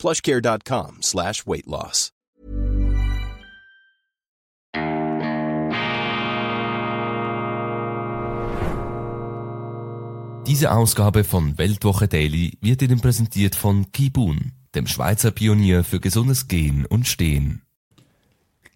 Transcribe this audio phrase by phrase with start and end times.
[0.00, 2.10] plushcare.com slash weight loss.
[10.50, 16.48] Diese Ausgabe von Weltwoche Daily wird Ihnen präsentiert von Kibun, dem Schweizer Pionier für gesundes
[16.48, 17.62] Gehen und Stehen.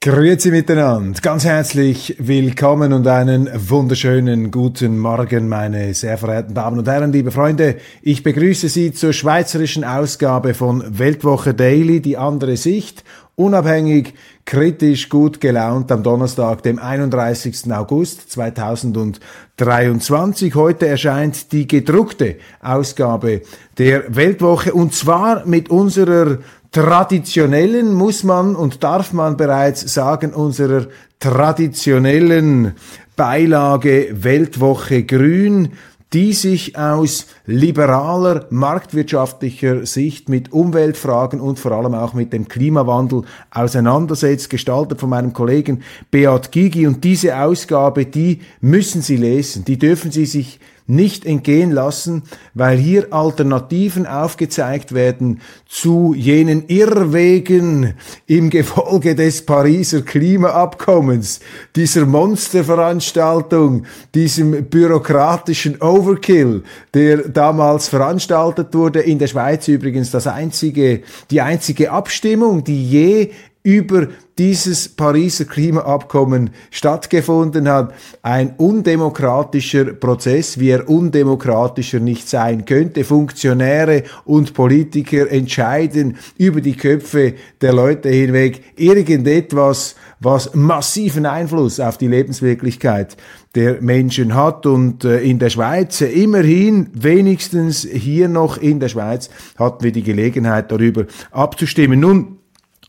[0.05, 6.87] Grüezi miteinander, ganz herzlich willkommen und einen wunderschönen guten Morgen, meine sehr verehrten Damen und
[6.87, 7.77] Herren, liebe Freunde.
[8.03, 13.03] Ich begrüße Sie zur schweizerischen Ausgabe von Weltwoche Daily, die andere Sicht,
[13.35, 14.13] unabhängig,
[14.45, 17.73] kritisch, gut gelaunt am Donnerstag, dem 31.
[17.73, 20.55] August 2023.
[20.55, 23.41] Heute erscheint die gedruckte Ausgabe
[23.79, 26.41] der Weltwoche und zwar mit unserer
[26.75, 30.89] traditionellen, muss man und darf man bereits sagen, unserer
[31.21, 32.75] traditionellen
[33.15, 35.69] Beilage Weltwoche Grün,
[36.13, 43.23] die sich aus liberaler, marktwirtschaftlicher Sicht mit Umweltfragen und vor allem auch mit dem Klimawandel
[43.53, 46.89] auseinandersetzt, gestaltet von meinem Kollegen Beat Gigi.
[46.89, 52.77] Und diese Ausgabe, die müssen Sie lesen, die dürfen Sie sich nicht entgehen lassen, weil
[52.77, 57.95] hier Alternativen aufgezeigt werden zu jenen Irrwegen
[58.27, 61.41] im Gefolge des Pariser Klimaabkommens,
[61.75, 71.03] dieser Monsterveranstaltung, diesem bürokratischen Overkill, der damals veranstaltet wurde, in der Schweiz übrigens das einzige,
[71.31, 73.31] die einzige Abstimmung, die je
[73.65, 77.95] über dieses Pariser Klimaabkommen stattgefunden hat.
[78.21, 83.05] Ein undemokratischer Prozess, wie er undemokratischer nicht sein könnte.
[83.05, 91.97] Funktionäre und Politiker entscheiden über die Köpfe der Leute hinweg irgendetwas, was massiven Einfluss auf
[91.97, 93.17] die Lebenswirklichkeit
[93.55, 94.67] der Menschen hat.
[94.67, 100.03] Und äh, in der Schweiz, immerhin, wenigstens hier noch in der Schweiz, hatten wir die
[100.03, 102.01] Gelegenheit darüber abzustimmen.
[102.01, 102.39] Nun,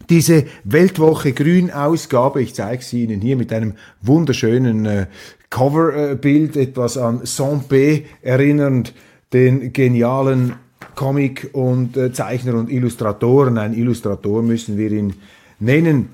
[0.10, 5.06] diese Weltwoche Grün Ausgabe, ich zeige sie Ihnen hier mit einem wunderschönen äh,
[5.50, 8.94] Coverbild, etwas an Saint-Pé erinnernd,
[9.34, 10.56] den genialen
[10.96, 13.58] Comic und äh, Zeichner und Illustratoren.
[13.58, 15.14] Ein Illustrator müssen wir ihn
[15.60, 16.10] nennen.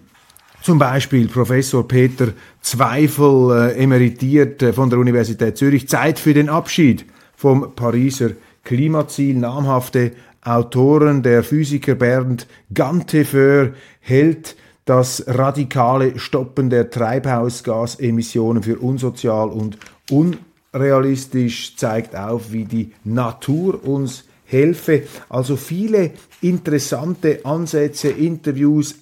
[0.62, 2.30] Zum Beispiel Professor Peter
[2.62, 5.88] Zweifel, äh, emeritiert äh, von der Universität Zürich.
[5.88, 7.06] Zeit für den Abschied
[7.36, 8.32] vom Pariser
[8.64, 9.36] Klimaziel.
[9.36, 10.12] Namhafte
[10.44, 19.78] Autoren, der Physiker Bernd Gantefeur hält das radikale Stoppen der Treibhausgasemissionen für unsozial und
[20.10, 25.04] unrealistisch, zeigt auf, wie die Natur uns helfe.
[25.30, 28.96] Also viele interessante Ansätze, Interviews,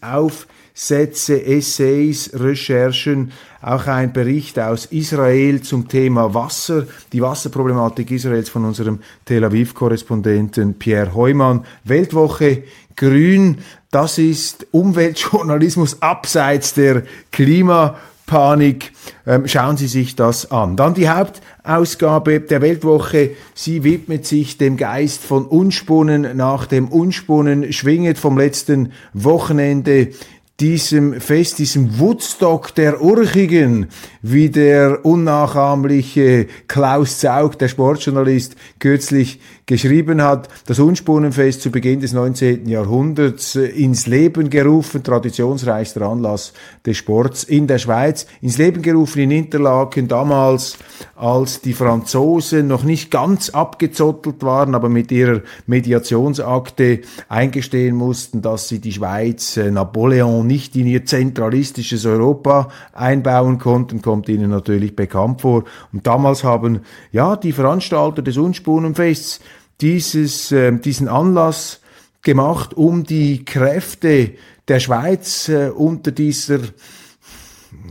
[0.79, 8.63] Aufsätze, Essays, Recherchen, auch ein Bericht aus Israel zum Thema Wasser, die Wasserproblematik Israels von
[8.63, 11.65] unserem Tel Aviv-Korrespondenten Pierre Heumann.
[11.83, 12.63] Weltwoche
[12.95, 13.57] Grün,
[13.91, 17.03] das ist Umweltjournalismus abseits der
[17.33, 18.93] Klimapanik.
[19.27, 20.77] Ähm, schauen Sie sich das an.
[20.77, 23.31] Dann die Hauptausgabe der Weltwoche.
[23.53, 30.13] Sie widmet sich dem Geist von Unspunnen nach dem Unspunnen, schwinget vom letzten Wochenende
[30.59, 33.87] diesem Fest, diesem Woodstock der Urchigen,
[34.21, 42.11] wie der unnachahmliche Klaus Zaug, der Sportjournalist, kürzlich geschrieben hat, das Unspunnenfest zu Beginn des
[42.11, 42.67] 19.
[42.67, 46.53] Jahrhunderts äh, ins Leben gerufen, traditionsreichster Anlass
[46.87, 50.79] des Sports in der Schweiz, ins Leben gerufen in Interlaken, damals
[51.15, 58.69] als die Franzosen noch nicht ganz abgezottelt waren, aber mit ihrer Mediationsakte eingestehen mussten, dass
[58.69, 64.95] sie die Schweiz, äh, Napoleon nicht in ihr zentralistisches Europa einbauen konnten, kommt ihnen natürlich
[64.95, 65.65] bekannt vor.
[65.93, 66.79] Und damals haben
[67.11, 69.39] ja die Veranstalter des Unspunnenfests
[69.81, 71.81] dieses, äh, diesen Anlass
[72.21, 74.31] gemacht, um die Kräfte
[74.67, 76.59] der Schweiz äh, unter dieser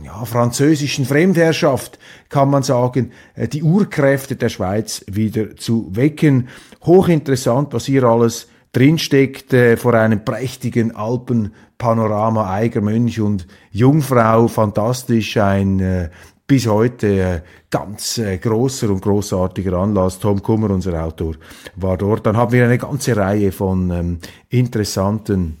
[0.03, 1.99] ja, französischen Fremdherrschaft,
[2.29, 6.49] kann man sagen, äh, die Urkräfte der Schweiz wieder zu wecken.
[6.83, 15.37] Hochinteressant, was hier alles drinsteckt, äh, vor einem prächtigen Alpenpanorama, Eiger, Mönch und Jungfrau, fantastisch,
[15.37, 16.09] ein äh,
[16.49, 20.17] bis heute äh, ganz äh, großer und großartiger Anlass.
[20.17, 21.35] Tom Kummer, unser Autor,
[21.75, 22.25] war dort.
[22.25, 24.19] Dann haben wir eine ganze Reihe von ähm,
[24.49, 25.57] interessanten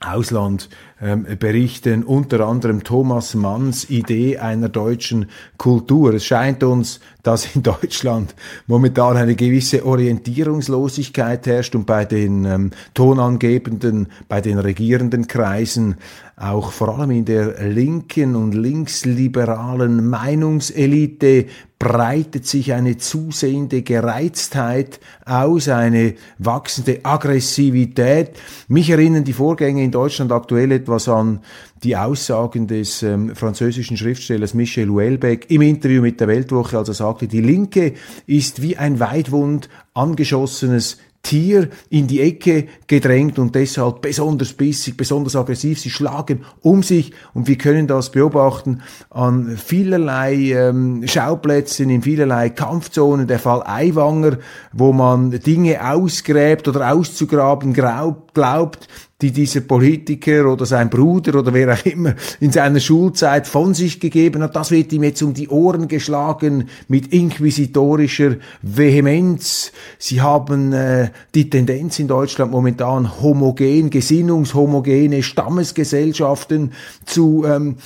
[0.00, 0.68] Ausland
[1.00, 5.26] ähm, berichten, unter anderem Thomas Manns Idee einer deutschen
[5.56, 6.14] Kultur.
[6.14, 8.34] Es scheint uns, dass in Deutschland
[8.66, 15.96] momentan eine gewisse Orientierungslosigkeit herrscht und bei den ähm, Tonangebenden, bei den regierenden Kreisen
[16.40, 21.46] auch vor allem in der linken und linksliberalen Meinungselite
[21.80, 28.30] breitet sich eine zusehende Gereiztheit aus, eine wachsende Aggressivität.
[28.68, 31.40] Mich erinnern die Vorgänge in Deutschland aktuell etwas an
[31.82, 36.94] die Aussagen des ähm, französischen Schriftstellers Michel Houellebecq im Interview mit der Weltwoche, als er
[36.94, 37.94] sagte, die Linke
[38.26, 45.36] ist wie ein weitwund angeschossenes Tier in die Ecke gedrängt und deshalb besonders bissig, besonders
[45.36, 45.78] aggressiv.
[45.78, 48.80] Sie schlagen um sich und wir können das beobachten
[49.10, 53.26] an vielerlei ähm, Schauplätzen, in vielerlei Kampfzonen.
[53.26, 54.38] Der Fall Eiwanger,
[54.72, 58.88] wo man Dinge ausgräbt oder auszugraben glaubt,
[59.20, 63.98] die dieser Politiker oder sein Bruder oder wer auch immer in seiner Schulzeit von sich
[63.98, 69.72] gegeben hat, das wird ihm jetzt um die Ohren geschlagen mit inquisitorischer Vehemenz.
[69.98, 76.72] Sie haben äh, die Tendenz in Deutschland momentan homogen, gesinnungshomogene Stammesgesellschaften
[77.04, 77.78] zu ähm,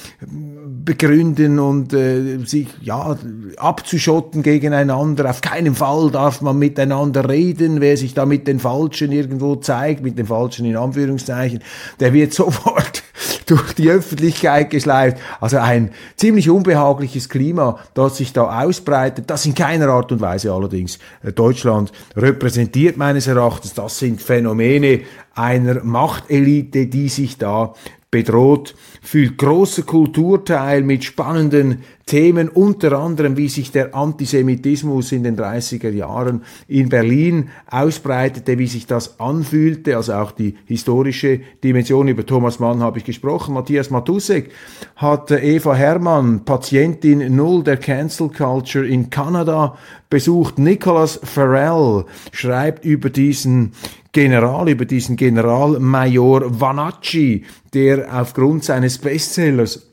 [0.85, 3.17] begründen und äh, sich ja
[3.57, 5.31] abzuschotten gegeneinander.
[5.31, 10.03] Auf keinen Fall darf man miteinander reden, wer sich da mit den Falschen irgendwo zeigt,
[10.03, 11.61] mit den Falschen in Anführungszeichen Anführungszeichen,
[12.01, 13.03] der wird sofort
[13.47, 15.19] durch die Öffentlichkeit geschleift.
[15.41, 20.53] Also ein ziemlich unbehagliches Klima, das sich da ausbreitet, das in keiner Art und Weise
[20.53, 23.75] allerdings äh, Deutschland repräsentiert meines Erachtens.
[23.75, 25.01] Das sind Phänomene
[25.35, 27.75] einer Machtelite, die sich da
[28.11, 29.37] bedroht fühlt.
[29.37, 36.43] Großer Kulturteil mit spannenden Themen, unter anderem wie sich der Antisemitismus in den 30er Jahren
[36.69, 42.09] in Berlin ausbreitete, wie sich das anfühlte, also auch die historische Dimension.
[42.09, 43.55] Über Thomas Mann habe ich gesprochen.
[43.55, 44.51] Matthias Matusek
[44.97, 49.77] hat Eva Hermann, Patientin Null der Cancel Culture in Kanada,
[50.11, 50.59] besucht.
[50.59, 53.73] Nicholas Farrell schreibt über diesen
[54.13, 59.87] General, über diesen Generalmajor Vanacci, der aufgrund seines Bestsellers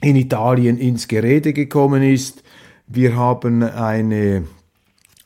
[0.00, 2.42] in Italien ins Gerede gekommen ist.
[2.86, 4.44] Wir haben eine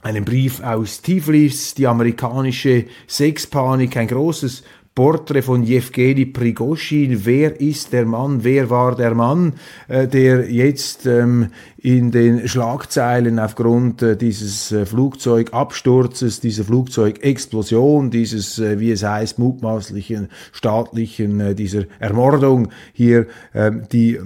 [0.02, 4.64] einen Brief aus Tiflis, die amerikanische Sexpanik, ein großes
[4.94, 7.24] Porträt von Jewgeni Prigoschin.
[7.24, 8.44] Wer ist der Mann?
[8.44, 9.54] Wer war der Mann,
[9.88, 11.48] äh, der jetzt ähm,
[11.78, 20.28] in den Schlagzeilen aufgrund äh, dieses äh, Flugzeugabsturzes, dieser Flugzeugexplosion, dieses, wie es heißt, mutmaßlichen
[20.52, 24.18] staatlichen, äh, dieser Ermordung hier ähm, die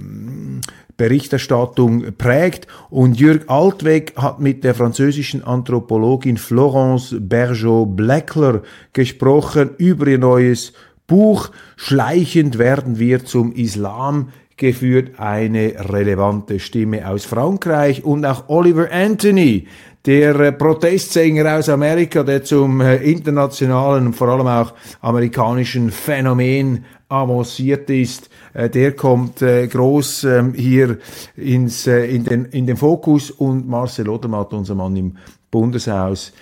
[0.97, 2.67] Berichterstattung prägt.
[2.89, 8.63] Und Jürg Altweg hat mit der französischen Anthropologin Florence Bergeau-Bleckler
[8.93, 10.73] gesprochen über ihr neues
[11.05, 11.51] Buch.
[11.75, 19.67] Schleichend werden wir zum Islam geführt, eine relevante Stimme aus Frankreich und auch Oliver Anthony,
[20.05, 26.85] der äh, Protestsänger aus Amerika, der zum äh, internationalen und vor allem auch amerikanischen Phänomen
[27.09, 30.97] avanciert ist, äh, der kommt äh, groß ähm, hier
[31.35, 35.17] ins, äh, in, den, in den Fokus und Marcel Odermatt, unser Mann im
[35.49, 36.33] Bundeshaus,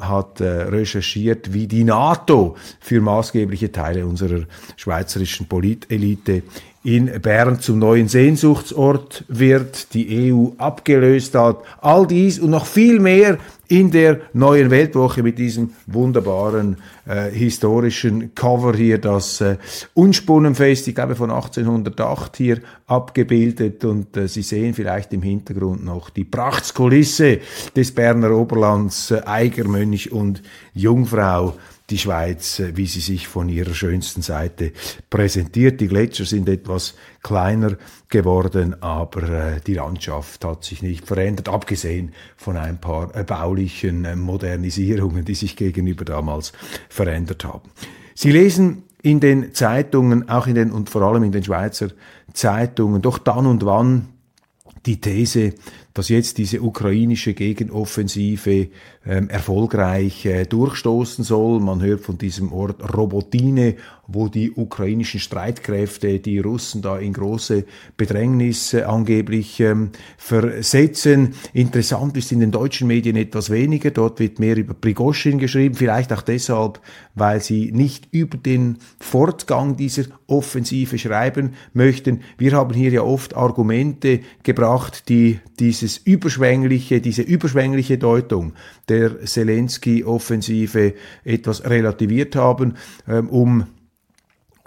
[0.00, 4.44] hat äh, recherchiert, wie die NATO für maßgebliche Teile unserer
[4.76, 6.42] schweizerischen Politelite
[6.84, 11.58] in Bern zum neuen Sehnsuchtsort wird, die EU abgelöst hat.
[11.80, 13.38] All dies und noch viel mehr
[13.68, 16.76] in der neuen Weltwoche mit diesem wunderbaren
[17.06, 19.56] äh, historischen Cover hier, das äh,
[19.94, 26.10] Unspunnenfest, ich glaube von 1808 hier abgebildet und äh, Sie sehen vielleicht im Hintergrund noch
[26.10, 27.40] die Prachtskulisse
[27.74, 30.42] des Berner Oberlands, äh, Eigermönch und
[30.74, 31.54] Jungfrau
[31.90, 34.72] die Schweiz, äh, wie sie sich von ihrer schönsten Seite
[35.10, 35.80] präsentiert.
[35.80, 37.76] Die Gletscher sind etwas kleiner
[38.08, 44.18] geworden, aber äh, die Landschaft hat sich nicht verändert, abgesehen von ein paar äh, baulichen
[44.18, 46.52] Modernisierungen, die sich gegenüber damals
[46.94, 47.68] verändert haben.
[48.14, 51.88] Sie lesen in den Zeitungen, auch in den und vor allem in den Schweizer
[52.32, 54.08] Zeitungen, doch dann und wann
[54.86, 55.54] die These,
[55.94, 58.68] dass jetzt diese ukrainische Gegenoffensive
[59.06, 61.60] ähm, erfolgreich äh, durchstoßen soll.
[61.60, 63.76] Man hört von diesem Ort Robotine,
[64.08, 67.64] wo die ukrainischen Streitkräfte die Russen da in große
[67.96, 71.34] Bedrängnis äh, angeblich ähm, versetzen.
[71.52, 73.92] Interessant ist in den deutschen Medien etwas weniger.
[73.92, 76.80] Dort wird mehr über Prigoschin geschrieben, vielleicht auch deshalb,
[77.14, 82.22] weil sie nicht über den Fortgang dieser Offensive schreiben möchten.
[82.36, 85.38] Wir haben hier ja oft Argumente gebracht, die
[85.84, 88.54] dieses überschwängliche, diese überschwängliche Deutung
[88.88, 92.74] der Zelensky-Offensive etwas relativiert haben,
[93.06, 93.66] ähm, um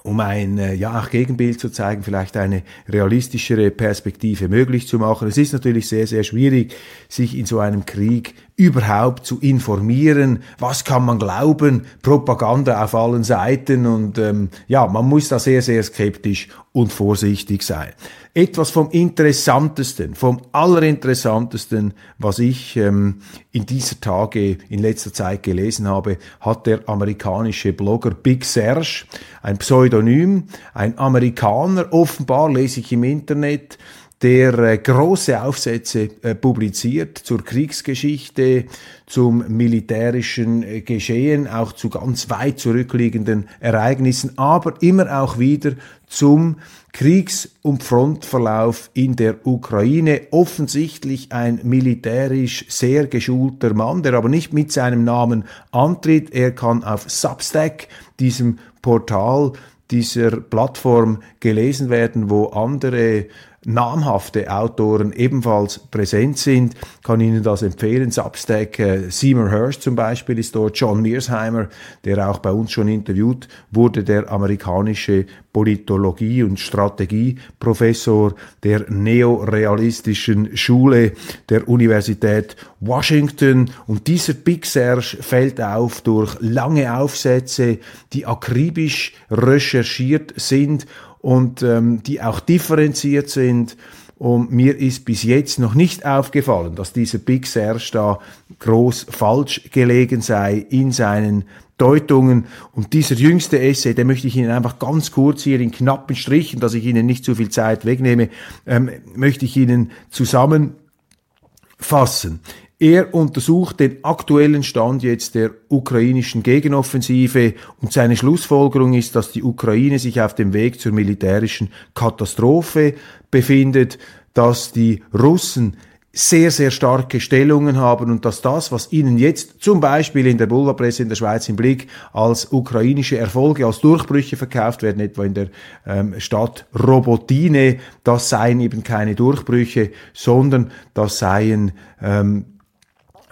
[0.04, 5.28] um ein äh, ja Gegenbild zu zeigen, vielleicht eine realistischere Perspektive möglich zu machen.
[5.28, 6.74] Es ist natürlich sehr, sehr schwierig,
[7.10, 13.26] sich in so einem Krieg überhaupt zu informieren, was kann man glauben, Propaganda auf allen
[13.26, 17.92] Seiten und ähm, ja, man muss da sehr, sehr skeptisch und vorsichtig sein.
[18.38, 25.88] Etwas vom Interessantesten, vom Allerinteressantesten, was ich ähm, in dieser Tage, in letzter Zeit gelesen
[25.88, 29.06] habe, hat der amerikanische Blogger Big Serge,
[29.42, 30.44] ein Pseudonym,
[30.76, 33.80] ein Amerikaner, offenbar lese ich im Internet,
[34.22, 38.66] der äh, große Aufsätze äh, publiziert zur Kriegsgeschichte,
[39.06, 45.74] zum militärischen äh, Geschehen, auch zu ganz weit zurückliegenden Ereignissen, aber immer auch wieder
[46.08, 46.58] zum
[46.94, 50.22] Kriegs- und Frontverlauf in der Ukraine.
[50.32, 56.34] Offensichtlich ein militärisch sehr geschulter Mann, der aber nicht mit seinem Namen antritt.
[56.34, 57.88] Er kann auf Substack,
[58.20, 59.54] diesem Portal,
[59.92, 63.28] dieser Plattform gelesen werden, wo andere
[63.68, 66.76] namhafte Autoren ebenfalls präsent sind.
[67.04, 68.12] kann Ihnen das empfehlen.
[68.12, 71.68] Substack, äh, Seymour Hirsch zum Beispiel ist dort, John Mearsheimer,
[72.06, 81.14] der auch bei uns schon interviewt wurde, der amerikanische Politologie- und Strategieprofessor der neorealistischen Schule
[81.50, 83.72] der Universität Washington.
[83.86, 87.80] Und dieser Big Serge fällt auf durch lange Aufsätze,
[88.14, 90.86] die akribisch recherchiert sind
[91.20, 93.76] und ähm, die auch differenziert sind.
[94.18, 98.20] Und mir ist bis jetzt noch nicht aufgefallen, dass dieser Big Serge da
[98.60, 101.46] groß falsch gelegen sei in seinen
[101.78, 102.46] Deutungen.
[102.74, 106.60] Und dieser jüngste Essay, den möchte ich Ihnen einfach ganz kurz hier in knappen Strichen,
[106.60, 108.30] dass ich Ihnen nicht zu viel Zeit wegnehme,
[108.66, 112.40] ähm, möchte ich Ihnen zusammenfassen.
[112.80, 119.42] Er untersucht den aktuellen Stand jetzt der ukrainischen Gegenoffensive und seine Schlussfolgerung ist, dass die
[119.42, 122.94] Ukraine sich auf dem Weg zur militärischen Katastrophe
[123.32, 123.98] befindet,
[124.36, 125.78] dass die Russen
[126.14, 130.46] sehr, sehr starke Stellungen haben und dass das, was ihnen jetzt zum Beispiel in der
[130.46, 135.34] Boulevardpresse in der Schweiz im Blick als ukrainische Erfolge, als Durchbrüche verkauft werden, etwa in
[135.34, 135.48] der
[135.86, 142.57] ähm, Stadt Robotine, das seien eben keine Durchbrüche, sondern das seien ähm,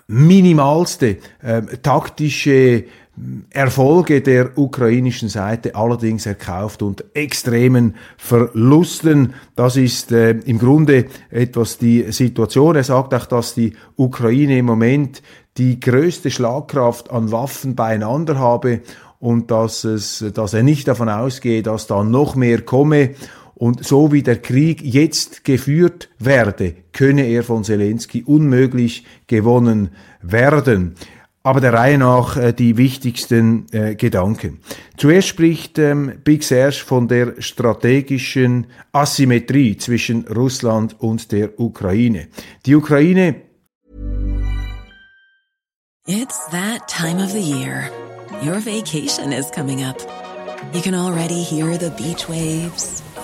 [0.08, 2.86] minimalste äh, taktische
[3.50, 9.34] Erfolge der ukrainischen Seite allerdings erkauft und extremen Verlusten.
[9.56, 12.76] Das ist äh, im Grunde etwas die Situation.
[12.76, 15.22] Er sagt auch, dass die Ukraine im Moment
[15.58, 18.82] die größte Schlagkraft an Waffen beieinander habe
[19.20, 23.12] und dass, es, dass er nicht davon ausgeht, dass da noch mehr komme.
[23.56, 29.90] Und so wie der Krieg jetzt geführt werde, könne er von Zelensky unmöglich gewonnen
[30.22, 30.96] werden.
[31.42, 34.60] Aber der Reihe nach äh, die wichtigsten äh, Gedanken.
[34.98, 42.28] Zuerst spricht ähm, Big Serge von der strategischen Asymmetrie zwischen Russland und der Ukraine.
[42.66, 43.36] Die Ukraine.
[46.08, 47.90] It's that time of the year.
[48.44, 49.98] Your vacation is coming up.
[50.74, 53.02] You can already hear the beach waves,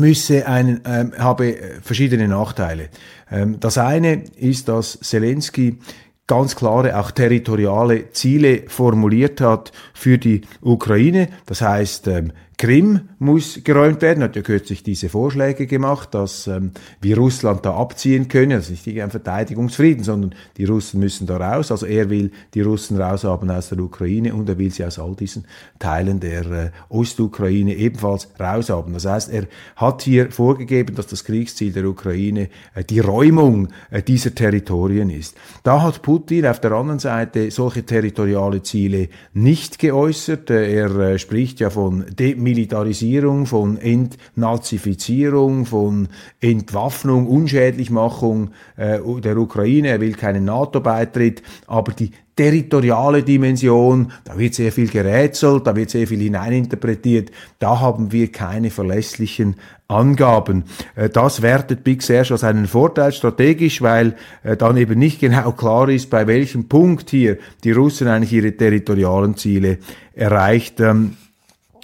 [0.00, 2.88] müsse einen, ähm, habe verschiedene Nachteile.
[3.30, 5.78] Ähm, das eine ist, dass Zelensky
[6.26, 11.28] ganz klare, auch territoriale Ziele formuliert hat für die Ukraine.
[11.46, 16.72] Das heißt, ähm, Krim muss geräumt werden, hat ja kürzlich diese Vorschläge gemacht, dass ähm,
[17.00, 18.50] wir Russland da abziehen können.
[18.50, 21.72] Das ist nicht ein Verteidigungsfrieden, sondern die Russen müssen da raus.
[21.72, 25.16] Also er will die Russen raushaben aus der Ukraine und er will sie aus all
[25.16, 25.46] diesen
[25.78, 28.92] Teilen der äh, Ostukraine ebenfalls raushaben.
[28.92, 34.02] Das heißt, er hat hier vorgegeben, dass das Kriegsziel der Ukraine äh, die Räumung äh,
[34.02, 35.34] dieser Territorien ist.
[35.62, 40.50] Da hat Putin auf der anderen Seite solche territoriale Ziele nicht geäußert.
[40.50, 46.08] Äh, er äh, spricht ja von Demilitarisierung Entmilitarisierung, von Entnazifizierung, von
[46.40, 49.88] Entwaffnung, Unschädlichmachung äh, der Ukraine.
[49.88, 55.90] Er will keinen NATO-Beitritt, aber die territoriale Dimension, da wird sehr viel gerätselt, da wird
[55.90, 59.54] sehr viel hineininterpretiert, da haben wir keine verlässlichen
[59.86, 60.64] Angaben.
[60.96, 65.52] Äh, das wertet Big Serge als einen Vorteil strategisch, weil äh, dann eben nicht genau
[65.56, 69.78] klar ist, bei welchem Punkt hier die Russen eigentlich ihre territorialen Ziele
[70.14, 71.12] erreicht ähm,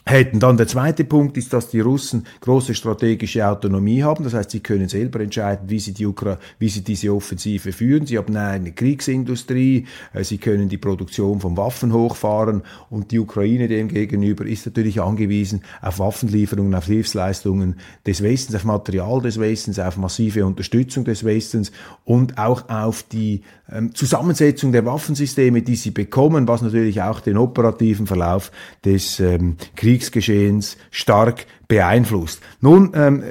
[0.08, 0.38] hätten.
[0.38, 4.22] Dann der zweite Punkt ist, dass die Russen große strategische Autonomie haben.
[4.22, 8.06] Das heißt, sie können selber entscheiden, wie sie, die Ukra wie sie diese Offensive führen.
[8.06, 13.66] Sie haben eine Kriegsindustrie, äh, sie können die Produktion von Waffen hochfahren und die Ukraine
[13.66, 19.96] demgegenüber ist natürlich angewiesen auf Waffenlieferungen, auf Hilfsleistungen des Westens, auf Material des Westens, auf
[19.96, 21.72] massive Unterstützung des Westens
[22.04, 27.36] und auch auf die ähm, Zusammensetzung der Waffensysteme, die sie bekommen, was natürlich auch den
[27.36, 28.52] operativen Verlauf
[28.84, 29.56] des ähm,
[29.96, 32.42] Kriegsgeschehens stark beeinflusst.
[32.60, 33.24] Nun ähm,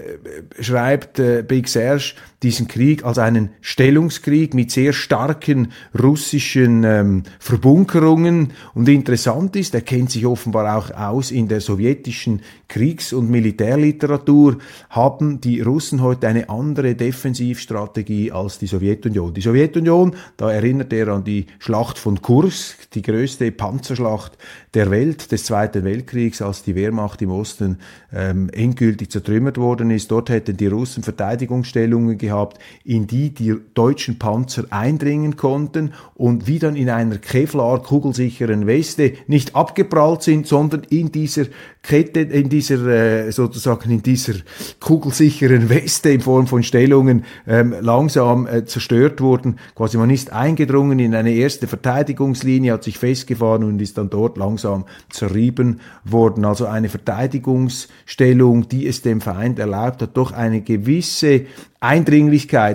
[0.60, 8.54] schreibt äh, Big Serge diesen Krieg als einen Stellungskrieg mit sehr starken russischen ähm, Verbunkerungen.
[8.74, 14.58] Und interessant ist, er kennt sich offenbar auch aus in der sowjetischen Kriegs- und Militärliteratur,
[14.90, 19.34] haben die Russen heute eine andere Defensivstrategie als die Sowjetunion.
[19.34, 24.38] Die Sowjetunion, da erinnert er an die Schlacht von Kursk, die größte Panzerschlacht
[24.74, 27.80] der Welt des Zweiten Weltkriegs, als die Wehrmacht im Osten
[28.14, 30.12] ähm, endgültig zertrümmert worden ist.
[30.12, 36.60] Dort hätten die Russen Verteidigungsstellungen gehabt, in die die deutschen Panzer eindringen konnten und wie
[36.60, 41.46] dann in einer Kevlar kugelsicheren Weste nicht abgeprallt sind, sondern in dieser
[41.84, 44.34] Kette, in dieser äh, sozusagen in dieser
[44.80, 49.60] kugelsicheren Weste in Form von Stellungen ähm, langsam äh, zerstört wurden.
[49.76, 54.38] Quasi man ist eingedrungen in eine erste Verteidigungslinie, hat sich festgefahren und ist dann dort
[54.38, 56.44] langsam zerrieben worden.
[56.44, 61.46] Also eine Verteidigungsstellung, die es dem Feind erlaubt hat, doch eine gewisse
[61.80, 62.15] Eindringlichkeit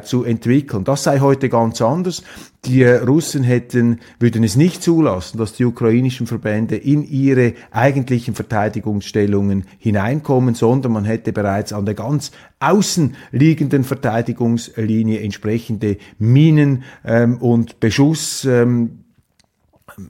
[0.05, 0.85] zu entwickeln.
[0.85, 2.23] Das sei heute ganz anders.
[2.67, 9.65] Die Russen hätten, würden es nicht zulassen, dass die ukrainischen Verbände in ihre eigentlichen Verteidigungsstellungen
[9.79, 17.81] hineinkommen, sondern man hätte bereits an der ganz außen liegenden Verteidigungslinie entsprechende Minen ähm, und
[17.81, 19.05] Beschuss ähm,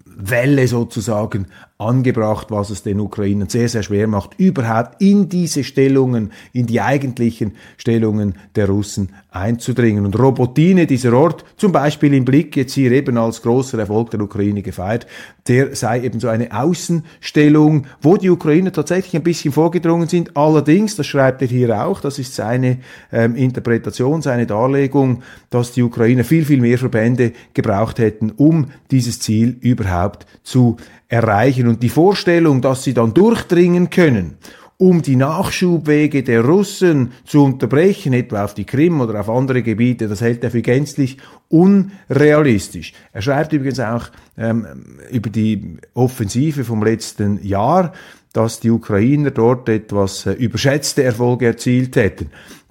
[0.04, 1.46] Welle sozusagen
[1.80, 6.80] angebracht, was es den Ukrainern sehr, sehr schwer macht, überhaupt in diese Stellungen, in die
[6.80, 10.04] eigentlichen Stellungen der Russen einzudringen.
[10.04, 14.20] Und Robotine, dieser Ort, zum Beispiel im Blick, jetzt hier eben als großer Erfolg der
[14.20, 15.06] Ukraine gefeiert,
[15.48, 20.36] der sei eben so eine Außenstellung, wo die Ukrainer tatsächlich ein bisschen vorgedrungen sind.
[20.36, 22.78] Allerdings, das schreibt er hier auch, das ist seine
[23.10, 29.20] ähm, Interpretation, seine Darlegung, dass die Ukrainer viel, viel mehr Verbände gebraucht hätten, um dieses
[29.20, 30.76] Ziel überhaupt zu
[31.10, 31.68] erreichen.
[31.68, 34.38] Und die Vorstellung, dass sie dann durchdringen können,
[34.78, 40.08] um die Nachschubwege der Russen zu unterbrechen, etwa auf die Krim oder auf andere Gebiete,
[40.08, 41.18] das hält er für gänzlich
[41.48, 42.94] unrealistisch.
[43.12, 44.66] Er schreibt übrigens auch ähm,
[45.10, 47.92] über die Offensive vom letzten Jahr,
[48.32, 52.30] dass die Ukrainer dort etwas äh, überschätzte Erfolge erzielt hätten.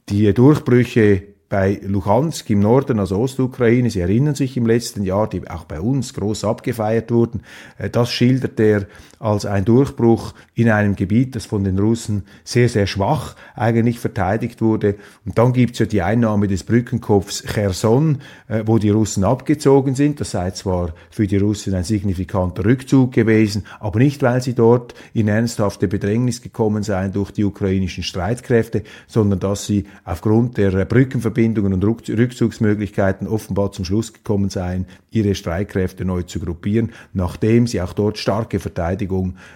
[0.09, 3.89] Die Durchbrüche bei Luhansk im Norden, also Ostukraine.
[3.89, 7.41] Sie erinnern sich im letzten Jahr, die auch bei uns groß abgefeiert wurden.
[7.77, 8.85] Äh, das schildert er
[9.19, 14.61] als ein Durchbruch in einem Gebiet, das von den Russen sehr, sehr schwach eigentlich verteidigt
[14.61, 14.95] wurde.
[15.25, 20.19] Und dann gibt's ja die Einnahme des Brückenkopfs Cherson, äh, wo die Russen abgezogen sind.
[20.19, 24.95] Das sei zwar für die Russen ein signifikanter Rückzug gewesen, aber nicht, weil sie dort
[25.13, 31.59] in ernsthafte Bedrängnis gekommen seien durch die ukrainischen Streitkräfte, sondern dass sie aufgrund der Brückenverbindung
[31.59, 37.81] Verbindungen und Rückzugsmöglichkeiten offenbar zum Schluss gekommen seien, ihre Streitkräfte neu zu gruppieren, nachdem sie
[37.81, 39.08] auch dort starke Verteidigung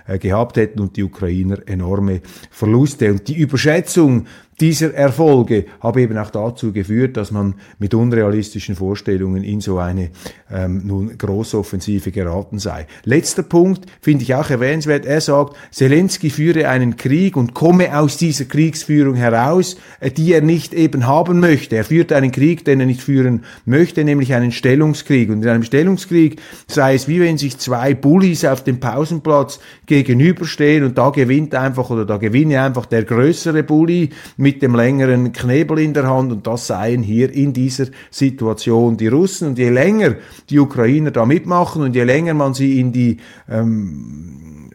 [0.07, 3.11] äh, gehabt hätten und die Ukrainer enorme Verluste.
[3.11, 4.25] Und die Überschätzung
[4.59, 10.09] dieser Erfolge habe eben auch dazu geführt, dass man mit unrealistischen Vorstellungen in so eine
[10.51, 12.87] ähm, nun große Offensive geraten sei.
[13.03, 15.05] Letzter Punkt finde ich auch erwähnenswert.
[15.05, 20.41] Er sagt, Zelensky führe einen Krieg und komme aus dieser Kriegsführung heraus, äh, die er
[20.41, 21.75] nicht eben haben möchte.
[21.75, 25.29] Er führt einen Krieg, den er nicht führen möchte, nämlich einen Stellungskrieg.
[25.29, 30.83] Und in einem Stellungskrieg sei es wie wenn sich zwei Bullies auf dem Pausenplatz gegenüberstehen
[30.83, 34.09] und da gewinnt einfach oder da gewinne einfach der größere Bully
[34.43, 39.07] mit dem längeren Knebel in der Hand und das seien hier in dieser Situation die
[39.07, 39.47] Russen.
[39.47, 40.15] Und je länger
[40.49, 43.17] die Ukrainer da mitmachen und je länger man sie in die
[43.49, 44.69] ähm,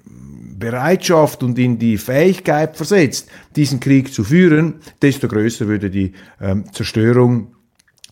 [0.59, 6.65] Bereitschaft und in die Fähigkeit versetzt, diesen Krieg zu führen, desto größer würde die ähm,
[6.73, 7.53] Zerstörung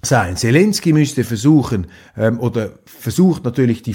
[0.03, 0.37] sein.
[0.37, 3.95] Zelensky müsste versuchen ähm, oder versucht natürlich die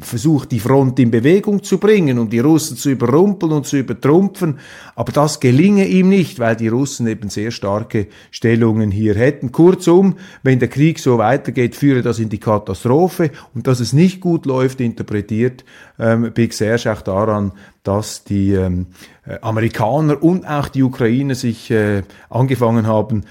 [0.00, 4.58] versucht die Front in Bewegung zu bringen und die Russen zu überrumpeln und zu übertrumpfen,
[4.94, 9.52] aber das gelinge ihm nicht, weil die Russen eben sehr starke Stellungen hier hätten.
[9.52, 14.20] Kurzum, wenn der Krieg so weitergeht, führe das in die Katastrophe und dass es nicht
[14.20, 15.64] gut läuft, interpretiert
[15.98, 18.86] ähm, Big Serge auch daran, dass die ähm,
[19.26, 23.24] äh, Amerikaner und auch die Ukrainer sich äh, angefangen haben,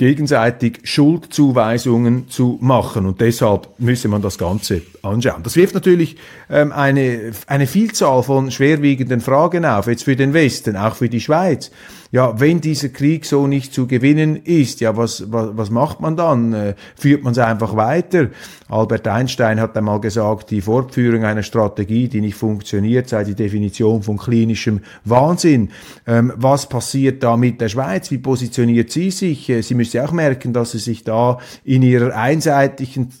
[0.00, 3.04] gegenseitig Schuldzuweisungen zu machen.
[3.04, 5.42] Und deshalb müsse man das Ganze anschauen.
[5.42, 6.16] Das wirft natürlich
[6.48, 11.20] ähm, eine, eine Vielzahl von schwerwiegenden Fragen auf, jetzt für den Westen, auch für die
[11.20, 11.70] Schweiz
[12.12, 16.16] ja, wenn dieser Krieg so nicht zu gewinnen ist, ja, was, was, was macht man
[16.16, 16.52] dann?
[16.52, 18.30] Äh, führt man es einfach weiter?
[18.68, 24.02] Albert Einstein hat einmal gesagt, die Fortführung einer Strategie, die nicht funktioniert, sei die Definition
[24.02, 25.70] von klinischem Wahnsinn.
[26.06, 28.10] Ähm, was passiert da mit der Schweiz?
[28.10, 29.48] Wie positioniert sie sich?
[29.48, 33.12] Äh, sie müsste auch merken, dass sie sich da in ihrer einseitigen,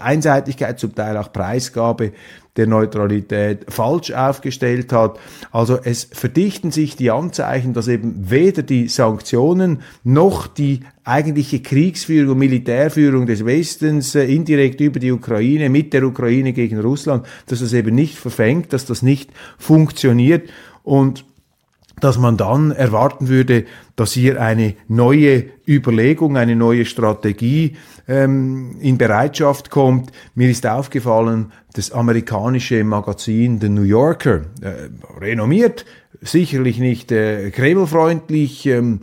[0.00, 2.12] Einseitigkeit, zum Teil auch Preisgabe,
[2.56, 5.18] der Neutralität falsch aufgestellt hat.
[5.52, 12.38] Also es verdichten sich die Anzeichen, dass eben weder die Sanktionen noch die eigentliche Kriegsführung
[12.38, 17.72] Militärführung des Westens äh, indirekt über die Ukraine, mit der Ukraine gegen Russland, dass das
[17.72, 20.50] eben nicht verfängt, dass das nicht funktioniert
[20.82, 21.24] und
[22.00, 23.64] dass man dann erwarten würde,
[23.96, 30.12] dass hier eine neue Überlegung, eine neue Strategie ähm, in Bereitschaft kommt.
[30.34, 34.88] Mir ist aufgefallen, das amerikanische Magazin The New Yorker, äh,
[35.20, 35.84] renommiert,
[36.20, 39.00] sicherlich nicht äh, kremlfreundlich, ähm,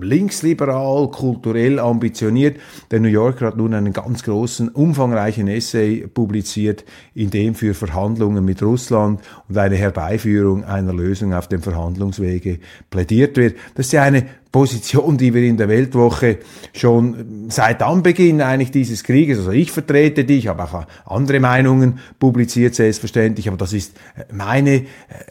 [0.00, 2.58] linksliberal, kulturell ambitioniert.
[2.90, 6.84] Der New Yorker hat nun einen ganz großen, umfangreichen Essay publiziert,
[7.14, 12.58] in dem für Verhandlungen mit Russland und eine Herbeiführung einer Lösung auf dem Verhandlungswege
[12.90, 13.56] plädiert wird.
[13.74, 16.38] Das ist ja eine Position, die wir in der Weltwoche
[16.72, 21.98] schon seit Anbeginn eigentlich dieses Krieges, also ich vertrete die, ich habe auch andere Meinungen
[22.18, 23.96] publiziert, selbstverständlich, aber das ist
[24.32, 24.84] meine äh,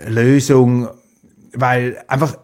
[0.10, 0.88] Lösung,
[1.54, 2.38] weil einfach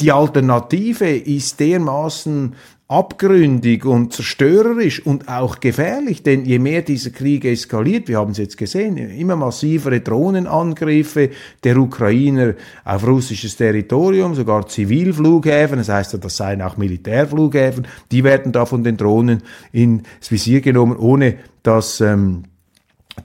[0.00, 2.54] die Alternative ist dermaßen
[2.88, 8.38] abgründig und zerstörerisch und auch gefährlich, denn je mehr dieser Krieg eskaliert, wir haben es
[8.38, 11.30] jetzt gesehen, immer massivere Drohnenangriffe
[11.64, 12.54] der Ukrainer
[12.84, 18.84] auf russisches Territorium, sogar Zivilflughäfen, das heißt, das seien auch Militärflughäfen, die werden da von
[18.84, 22.44] den Drohnen ins Visier genommen, ohne dass ähm,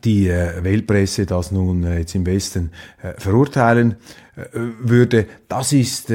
[0.04, 3.96] die äh, Weltpresse das nun äh, jetzt im Westen äh, verurteilen
[4.54, 6.12] würde, das ist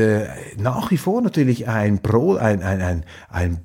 [0.57, 3.61] nach wie vor natürlich ein, Pro, ein, ein, ein, ein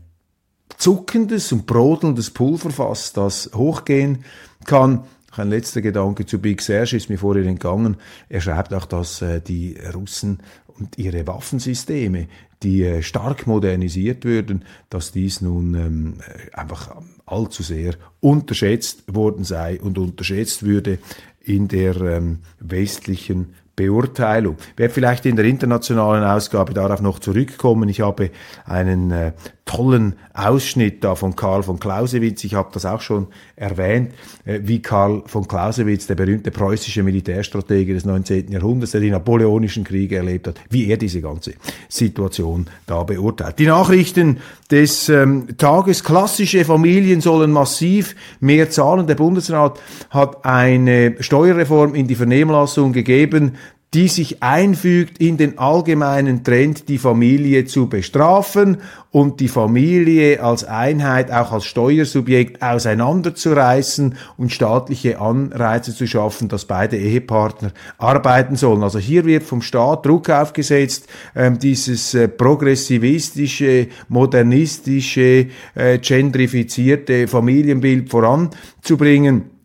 [0.77, 4.25] zuckendes und brodelndes Pulverfass, das hochgehen
[4.65, 5.05] kann.
[5.31, 7.95] Ein letzter Gedanke zu Big Serge ist mir vorher entgangen.
[8.27, 12.27] Er schreibt auch, dass die Russen und ihre Waffensysteme,
[12.63, 16.13] die äh, stark modernisiert würden, dass dies nun ähm,
[16.53, 16.95] einfach
[17.25, 20.99] allzu sehr unterschätzt worden sei und unterschätzt würde
[21.39, 24.57] in der ähm, westlichen Beurteilung.
[24.73, 27.89] Ich werde vielleicht in der internationalen Ausgabe darauf noch zurückkommen.
[27.89, 28.29] Ich habe
[28.65, 29.31] einen äh,
[29.65, 32.43] tollen Ausschnitt da von Karl von Clausewitz.
[32.43, 34.13] Ich habe das auch schon erwähnt,
[34.45, 38.51] äh, wie Karl von Clausewitz, der berühmte preußische Militärstratege des 19.
[38.51, 41.53] Jahrhunderts, der die napoleonischen Kriege erlebt hat, wie er diese ganze
[41.87, 43.59] Situation da beurteilt.
[43.59, 44.37] Die Nachrichten
[44.71, 49.07] des ähm, Tages, klassische Familien sollen massiv mehr zahlen.
[49.07, 53.57] Der Bundesrat hat eine Steuerreform in die Vernehmlassung gegeben,
[53.93, 58.77] die sich einfügt in den allgemeinen Trend, die Familie zu bestrafen
[59.11, 66.63] und die Familie als Einheit, auch als Steuersubjekt auseinanderzureißen und staatliche Anreize zu schaffen, dass
[66.63, 68.81] beide Ehepartner arbeiten sollen.
[68.81, 78.09] Also hier wird vom Staat Druck aufgesetzt, ähm, dieses äh, progressivistische, modernistische, äh, gendrifizierte Familienbild
[78.09, 79.60] voranzubringen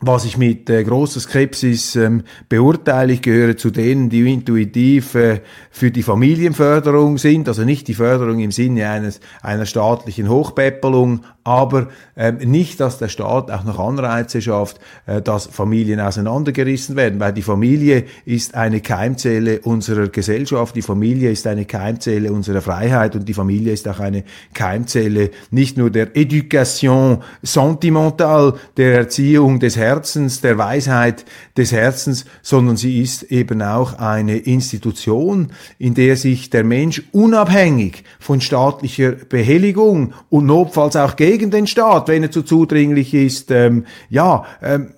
[0.00, 3.14] was ich mit äh, großer Skepsis ähm, beurteile.
[3.14, 8.38] Ich gehöre zu denen, die intuitiv äh, für die Familienförderung sind, also nicht die Förderung
[8.38, 14.42] im Sinne eines einer staatlichen Hochpäppelung, aber ähm, nicht, dass der Staat auch noch Anreize
[14.42, 20.82] schafft, äh, dass Familien auseinandergerissen werden, weil die Familie ist eine Keimzelle unserer Gesellschaft, die
[20.82, 25.88] Familie ist eine Keimzelle unserer Freiheit und die Familie ist auch eine Keimzelle nicht nur
[25.88, 31.24] der Education sentimentale, der Erziehung des Herzens, der Weisheit
[31.56, 38.04] des Herzens, sondern sie ist eben auch eine Institution, in der sich der Mensch unabhängig
[38.20, 43.50] von staatlicher Behelligung und notfalls auch gegen gegen den Staat, wenn er zu zudringlich ist,
[43.50, 44.90] ähm, ja, ähm,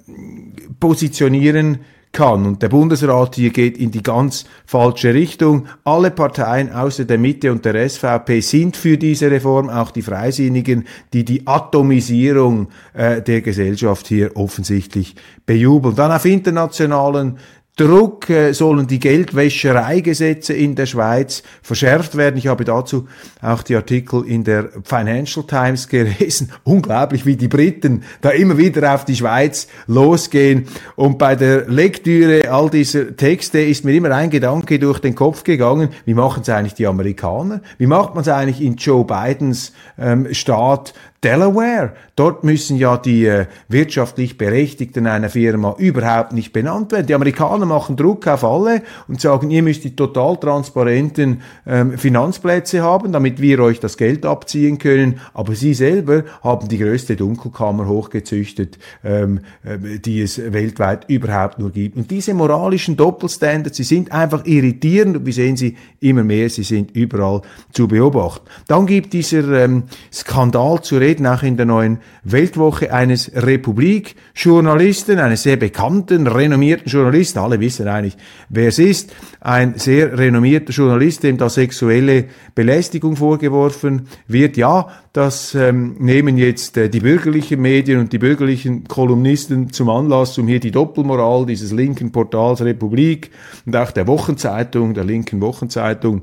[0.81, 1.81] positionieren
[2.13, 2.47] kann.
[2.47, 5.67] Und der Bundesrat hier geht in die ganz falsche Richtung.
[5.85, 10.87] Alle Parteien außer der Mitte und der SVP sind für diese Reform, auch die Freisinnigen,
[11.13, 15.15] die die Atomisierung äh, der Gesellschaft hier offensichtlich
[15.47, 15.95] bejubeln.
[15.95, 17.39] Dann auf internationalen
[17.81, 22.37] Druck äh, sollen die Geldwäschereigesetze in der Schweiz verschärft werden.
[22.37, 23.09] Ich habe dazu
[23.41, 26.53] auch die Artikel in der Financial Times gelesen.
[26.65, 30.67] Unglaublich, wie die Briten da immer wieder auf die Schweiz losgehen.
[30.95, 35.43] Und bei der Lektüre all dieser Texte ist mir immer ein Gedanke durch den Kopf
[35.43, 37.63] gegangen, wie machen es eigentlich die Amerikaner?
[37.79, 40.93] Wie macht man es eigentlich in Joe Bidens ähm, Staat?
[41.23, 41.93] Delaware.
[42.17, 47.07] Dort müssen ja die äh, wirtschaftlich Berechtigten einer Firma überhaupt nicht benannt werden.
[47.07, 52.83] Die Amerikaner machen Druck auf alle und sagen, ihr müsst die total transparenten ähm, Finanzplätze
[52.83, 55.21] haben, damit wir euch das Geld abziehen können.
[55.35, 61.71] Aber sie selber haben die größte Dunkelkammer hochgezüchtet, ähm, äh, die es weltweit überhaupt nur
[61.71, 61.99] gibt.
[61.99, 66.63] Und diese moralischen Doppelstandards, sie sind einfach irritierend und wir sehen sie immer mehr, sie
[66.63, 68.47] sind überall zu beobachten.
[68.69, 75.43] Dann gibt dieser ähm, Skandal zu reden, auch in der neuen Weltwoche eines Republik-Journalisten, eines
[75.43, 78.17] sehr bekannten, renommierten Journalisten, alle wissen eigentlich,
[78.49, 84.57] wer es ist, ein sehr renommierter Journalist, dem da sexuelle Belästigung vorgeworfen wird.
[84.57, 90.39] Ja, das ähm, nehmen jetzt äh, die bürgerlichen Medien und die bürgerlichen Kolumnisten zum Anlass,
[90.39, 93.31] um hier die Doppelmoral dieses linken Portals Republik
[93.67, 96.23] und auch der Wochenzeitung, der linken Wochenzeitung,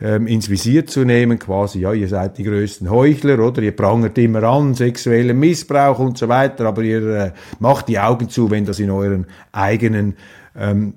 [0.00, 3.62] ähm, ins Visier zu nehmen, quasi, ja, ihr seid die größten Heuchler, oder?
[3.62, 8.28] Ihr prangert immer an, sexuellen Missbrauch und so weiter, aber ihr äh, macht die Augen
[8.28, 10.16] zu, wenn das in euren eigenen
[10.56, 10.94] ähm,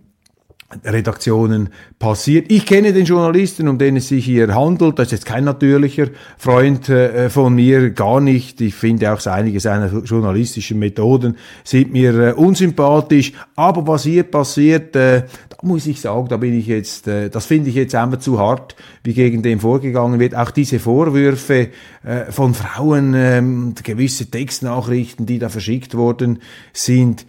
[0.83, 2.51] Redaktionen passiert.
[2.51, 4.97] Ich kenne den Journalisten, um den es sich hier handelt.
[4.99, 6.07] Das ist jetzt kein natürlicher
[6.37, 8.61] Freund äh, von mir, gar nicht.
[8.61, 13.33] Ich finde auch einige seiner journalistischen Methoden sind mir äh, unsympathisch.
[13.55, 17.45] Aber was hier passiert, äh, da muss ich sagen, da bin ich jetzt, äh, das
[17.45, 20.35] finde ich jetzt einfach zu hart, wie gegen den vorgegangen wird.
[20.35, 21.69] Auch diese Vorwürfe
[22.03, 26.39] äh, von Frauen, ähm, gewisse Textnachrichten, die da verschickt worden
[26.73, 27.25] sind,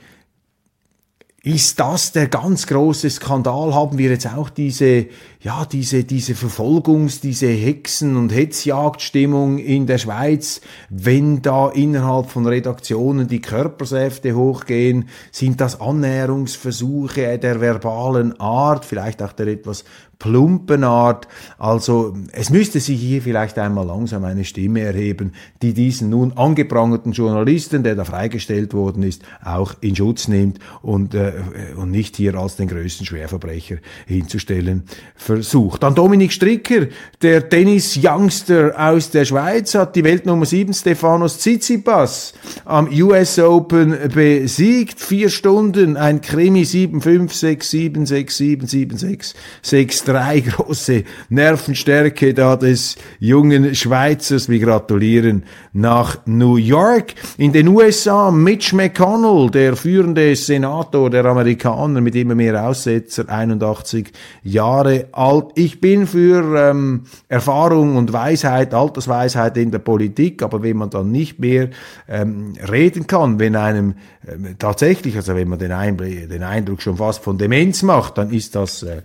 [1.45, 3.75] ist das der ganz große Skandal?
[3.75, 5.07] Haben wir jetzt auch diese,
[5.41, 12.47] ja, diese, diese Verfolgungs-, diese Hexen- und Hetzjagdstimmung in der Schweiz, wenn da innerhalb von
[12.47, 15.09] Redaktionen die Körpersäfte hochgehen?
[15.33, 19.85] Sind das Annäherungsversuche der verbalen Art, vielleicht auch der etwas
[20.23, 21.27] plumpen Art.
[21.59, 25.33] Also es müsste sich hier vielleicht einmal langsam eine Stimme erheben,
[25.63, 31.15] die diesen nun angeprangerten Journalisten, der da freigestellt worden ist, auch in Schutz nimmt und,
[31.15, 31.33] äh,
[31.77, 34.85] und nicht hier als den größten Schwerverbrecher hinzustellen
[35.17, 35.83] versucht.
[35.83, 36.87] Dann Dominik Stricker,
[37.21, 42.33] der Tennis-Youngster aus der Schweiz, hat die Weltnummer 7 Stefanos Tsitsipas
[42.65, 45.01] am US Open besiegt.
[45.01, 53.75] Vier Stunden, ein Krimi 7-5, 6-7, 6-7, 7-6, 6 drei große Nervenstärke da des jungen
[53.75, 54.49] Schweizers.
[54.49, 57.15] Wir gratulieren nach New York.
[57.39, 64.13] In den USA Mitch McConnell, der führende Senator der Amerikaner mit immer mehr Aussetzer, 81
[64.43, 65.47] Jahre alt.
[65.55, 71.11] Ich bin für ähm, Erfahrung und Weisheit, Altersweisheit in der Politik, aber wenn man dann
[71.11, 71.71] nicht mehr
[72.09, 73.95] ähm, reden kann, wenn einem
[74.29, 78.31] ähm, tatsächlich, also wenn man den, Einblick, den Eindruck schon fast von Demenz macht, dann
[78.31, 79.03] ist das äh,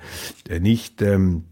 [0.60, 1.46] nicht ähm,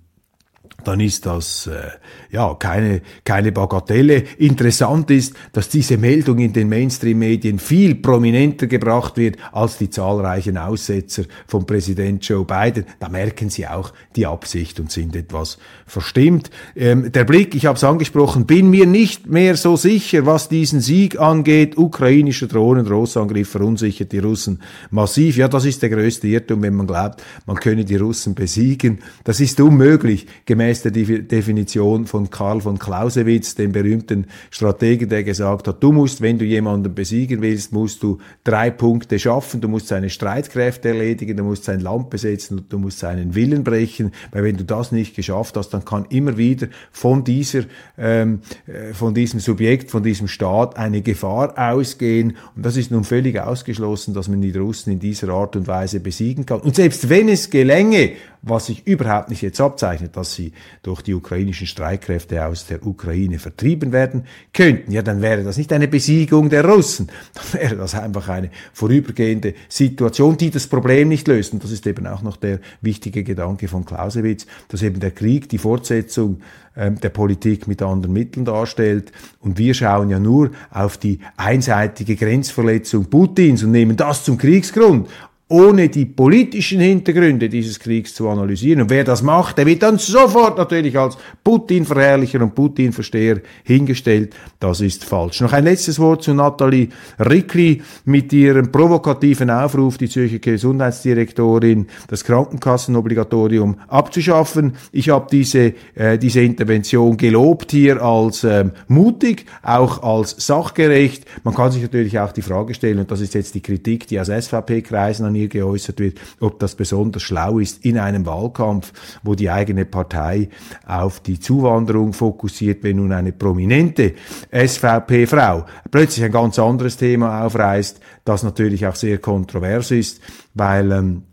[0.88, 1.90] dann ist das äh,
[2.32, 4.24] ja keine keine Bagatelle.
[4.38, 10.58] Interessant ist, dass diese Meldung in den Mainstream-Medien viel prominenter gebracht wird als die zahlreichen
[10.58, 12.86] Aussetzer von Präsident Joe Biden.
[13.00, 16.50] Da merken Sie auch die Absicht und sind etwas verstimmt.
[16.76, 20.82] Ähm, der Blick, ich habe es angesprochen, bin mir nicht mehr so sicher, was diesen
[20.82, 21.78] Sieg angeht.
[21.78, 25.38] Ukrainischer Drohnen-Großangriff verunsichert die Russen massiv.
[25.38, 29.00] Ja, das ist der größte Irrtum, wenn man glaubt, man könne die Russen besiegen.
[29.24, 35.24] Das ist unmöglich gemäß gemäß der Definition von Karl von Clausewitz, dem berühmten Strategen, der
[35.24, 39.68] gesagt hat, du musst, wenn du jemanden besiegen willst, musst du drei Punkte schaffen, du
[39.68, 44.12] musst seine Streitkräfte erledigen, du musst sein Land besetzen und du musst seinen Willen brechen,
[44.32, 47.64] weil wenn du das nicht geschafft hast, dann kann immer wieder von dieser,
[47.98, 52.38] ähm, äh, von diesem Subjekt, von diesem Staat eine Gefahr ausgehen.
[52.56, 56.00] Und das ist nun völlig ausgeschlossen, dass man die Russen in dieser Art und Weise
[56.00, 56.60] besiegen kann.
[56.62, 58.14] Und selbst wenn es gelänge,
[58.46, 60.54] was sich überhaupt nicht jetzt abzeichnet, dass sie
[60.84, 65.72] durch die ukrainischen Streitkräfte aus der Ukraine vertrieben werden könnten, ja, dann wäre das nicht
[65.74, 71.28] eine Besiegung der Russen, dann wäre das einfach eine vorübergehende Situation, die das Problem nicht
[71.28, 71.54] löst.
[71.54, 75.50] Und das ist eben auch noch der wichtige Gedanke von Clausewitz, dass eben der Krieg
[75.50, 76.42] die Fortsetzung
[76.78, 79.12] ähm, der Politik mit anderen Mitteln darstellt.
[79.40, 85.08] Und wir schauen ja nur auf die einseitige Grenzverletzung Putins und nehmen das zum Kriegsgrund
[85.48, 88.82] ohne die politischen Hintergründe dieses Kriegs zu analysieren.
[88.82, 94.34] Und wer das macht, der wird dann sofort natürlich als Putin-Verherrlicher und Putin-Versteher hingestellt.
[94.60, 95.42] Das ist falsch.
[95.42, 102.24] Noch ein letztes Wort zu Nathalie Rickli mit ihrem provokativen Aufruf, die Zürcher Gesundheitsdirektorin das
[102.24, 104.74] Krankenkassenobligatorium abzuschaffen.
[104.92, 111.26] Ich habe diese, äh, diese Intervention gelobt hier als ähm, mutig, auch als sachgerecht.
[111.44, 114.20] Man kann sich natürlich auch die Frage stellen, und das ist jetzt die Kritik, die
[114.20, 118.94] aus SVP-Kreisen an ihr geäußert wird, ob das besonders schlau ist in einem Wahlkampf,
[119.24, 120.50] wo die eigene Partei
[120.86, 124.14] auf die Zuwanderung fokussiert, wenn nun eine prominente
[124.52, 130.22] SVP-Frau plötzlich ein ganz anderes Thema aufreißt, das natürlich auch sehr kontrovers ist,
[130.54, 131.24] weil ähm,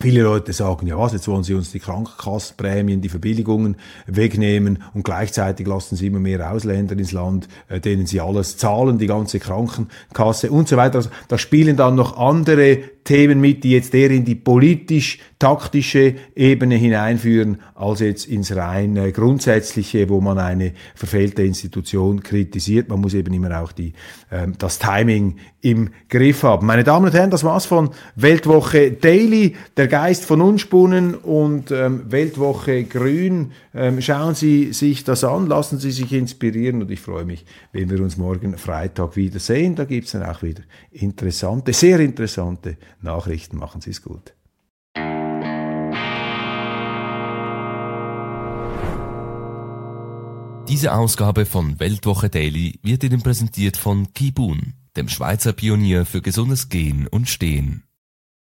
[0.00, 5.02] Viele Leute sagen, ja was, jetzt wollen sie uns die Krankenkassenprämien, die Verbilligungen wegnehmen und
[5.02, 9.40] gleichzeitig lassen sie immer mehr Ausländer ins Land, äh, denen sie alles zahlen, die ganze
[9.40, 10.96] Krankenkasse und so weiter.
[10.96, 16.74] Also, da spielen dann noch andere Themen mit, die jetzt eher in die politisch-taktische Ebene
[16.74, 22.90] hineinführen, als jetzt ins rein äh, grundsätzliche, wo man eine verfehlte Institution kritisiert.
[22.90, 23.94] Man muss eben immer auch die,
[24.30, 26.66] ähm, das Timing im Griff haben.
[26.66, 32.10] Meine Damen und Herren, das war's von Weltwoche Daily, der Geist von Unspunnen und ähm,
[32.10, 33.52] Weltwoche Grün.
[33.74, 37.90] Ähm, schauen Sie sich das an, lassen Sie sich inspirieren und ich freue mich, wenn
[37.90, 39.74] wir uns morgen Freitag wiedersehen.
[39.74, 43.56] Da gibt's dann auch wieder interessante, sehr interessante Nachrichten.
[43.56, 44.34] Machen Sie es gut.
[50.68, 56.68] Diese Ausgabe von Weltwoche Daily wird Ihnen präsentiert von Kibun, dem Schweizer Pionier für gesundes
[56.68, 57.87] Gehen und Stehen.